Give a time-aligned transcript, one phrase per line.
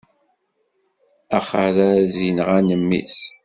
[1.37, 3.19] Axeṛṛaz inɣan mmi-s.